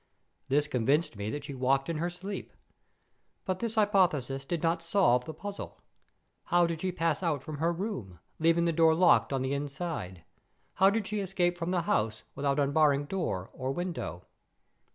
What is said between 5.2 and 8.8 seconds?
the puzzle. How did she pass out from her room, leaving the